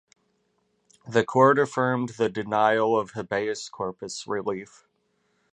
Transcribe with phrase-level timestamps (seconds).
[1.07, 4.87] The court affirmed the denial of "habeas corpus" relief.